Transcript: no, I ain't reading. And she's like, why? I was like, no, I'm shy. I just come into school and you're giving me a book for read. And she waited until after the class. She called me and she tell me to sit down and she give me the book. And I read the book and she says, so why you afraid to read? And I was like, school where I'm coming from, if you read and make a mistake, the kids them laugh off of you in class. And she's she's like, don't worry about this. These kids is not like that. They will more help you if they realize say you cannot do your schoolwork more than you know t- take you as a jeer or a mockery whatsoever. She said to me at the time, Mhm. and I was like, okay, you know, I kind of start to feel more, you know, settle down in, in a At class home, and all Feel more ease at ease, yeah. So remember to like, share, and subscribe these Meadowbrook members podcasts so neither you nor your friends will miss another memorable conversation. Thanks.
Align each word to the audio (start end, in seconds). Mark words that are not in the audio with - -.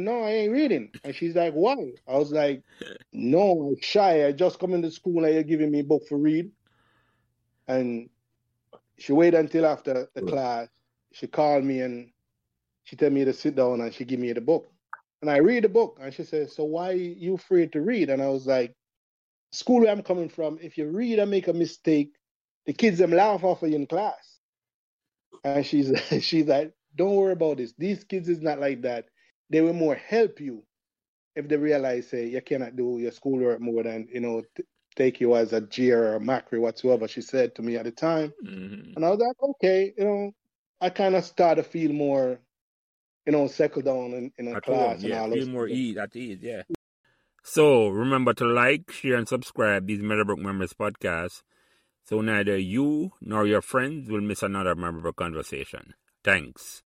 no, 0.00 0.22
I 0.22 0.30
ain't 0.30 0.52
reading. 0.52 0.90
And 1.04 1.14
she's 1.14 1.36
like, 1.36 1.52
why? 1.52 1.92
I 2.08 2.16
was 2.16 2.32
like, 2.32 2.62
no, 3.12 3.68
I'm 3.68 3.76
shy. 3.82 4.26
I 4.26 4.32
just 4.32 4.58
come 4.58 4.72
into 4.72 4.90
school 4.90 5.24
and 5.24 5.34
you're 5.34 5.42
giving 5.42 5.70
me 5.70 5.80
a 5.80 5.84
book 5.84 6.06
for 6.08 6.16
read. 6.16 6.50
And 7.68 8.08
she 8.98 9.12
waited 9.12 9.38
until 9.38 9.66
after 9.66 10.08
the 10.14 10.22
class. 10.22 10.68
She 11.12 11.26
called 11.26 11.64
me 11.64 11.80
and 11.80 12.10
she 12.84 12.96
tell 12.96 13.10
me 13.10 13.24
to 13.26 13.34
sit 13.34 13.54
down 13.54 13.82
and 13.82 13.92
she 13.92 14.06
give 14.06 14.18
me 14.18 14.32
the 14.32 14.40
book. 14.40 14.72
And 15.20 15.30
I 15.30 15.36
read 15.36 15.64
the 15.64 15.68
book 15.68 15.98
and 16.00 16.12
she 16.12 16.24
says, 16.24 16.56
so 16.56 16.64
why 16.64 16.92
you 16.92 17.34
afraid 17.34 17.72
to 17.72 17.82
read? 17.82 18.08
And 18.08 18.22
I 18.22 18.28
was 18.28 18.46
like, 18.46 18.74
school 19.50 19.82
where 19.82 19.92
I'm 19.92 20.02
coming 20.02 20.30
from, 20.30 20.58
if 20.62 20.78
you 20.78 20.88
read 20.88 21.18
and 21.18 21.30
make 21.30 21.48
a 21.48 21.52
mistake, 21.52 22.14
the 22.64 22.72
kids 22.72 22.96
them 22.96 23.12
laugh 23.12 23.44
off 23.44 23.62
of 23.62 23.68
you 23.68 23.76
in 23.76 23.86
class. 23.86 24.38
And 25.44 25.66
she's 25.66 25.92
she's 26.24 26.46
like, 26.46 26.72
don't 26.96 27.14
worry 27.14 27.32
about 27.32 27.58
this. 27.58 27.74
These 27.76 28.04
kids 28.04 28.30
is 28.30 28.40
not 28.40 28.58
like 28.58 28.80
that. 28.82 29.06
They 29.52 29.62
will 29.62 29.74
more 29.74 29.96
help 29.96 30.40
you 30.40 30.64
if 31.36 31.48
they 31.48 31.56
realize 31.56 32.08
say 32.08 32.26
you 32.28 32.40
cannot 32.42 32.76
do 32.76 32.98
your 32.98 33.12
schoolwork 33.12 33.60
more 33.60 33.82
than 33.84 34.08
you 34.12 34.20
know 34.20 34.42
t- 34.56 34.64
take 34.96 35.20
you 35.20 35.36
as 35.36 35.52
a 35.52 35.60
jeer 35.62 36.12
or 36.12 36.16
a 36.16 36.20
mockery 36.20 36.58
whatsoever. 36.60 37.08
She 37.08 37.22
said 37.22 37.54
to 37.56 37.62
me 37.62 37.76
at 37.76 37.84
the 37.84 37.92
time, 37.92 38.32
Mhm. 38.44 38.96
and 38.96 39.04
I 39.04 39.10
was 39.10 39.20
like, 39.20 39.36
okay, 39.42 39.94
you 39.96 40.04
know, 40.04 40.34
I 40.80 40.90
kind 40.90 41.14
of 41.16 41.24
start 41.24 41.58
to 41.58 41.64
feel 41.64 41.92
more, 41.92 42.40
you 43.26 43.32
know, 43.32 43.46
settle 43.48 43.82
down 43.82 44.12
in, 44.14 44.32
in 44.38 44.48
a 44.48 44.56
At 44.56 44.64
class 44.64 45.02
home, 45.02 45.12
and 45.12 45.14
all 45.20 45.32
Feel 45.32 45.48
more 45.48 45.68
ease 45.68 45.96
at 45.98 46.16
ease, 46.16 46.40
yeah. 46.42 46.62
So 47.44 47.88
remember 47.88 48.34
to 48.34 48.44
like, 48.46 48.90
share, 48.92 49.16
and 49.16 49.28
subscribe 49.28 49.86
these 49.86 50.02
Meadowbrook 50.02 50.38
members 50.38 50.72
podcasts 50.74 51.42
so 52.04 52.20
neither 52.20 52.58
you 52.58 53.12
nor 53.20 53.46
your 53.46 53.62
friends 53.62 54.10
will 54.10 54.20
miss 54.20 54.42
another 54.42 54.74
memorable 54.74 55.12
conversation. 55.12 55.94
Thanks. 56.24 56.80